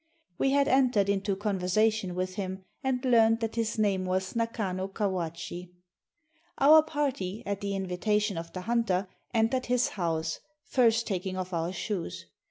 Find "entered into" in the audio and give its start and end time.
0.67-1.35